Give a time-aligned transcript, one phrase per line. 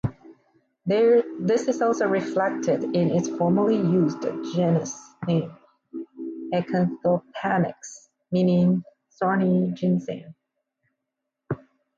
[0.83, 5.55] This is also reflected in its formerly used genus name
[6.51, 8.83] "Acanthopanax" meaning
[9.19, 10.33] "thorny ginseng".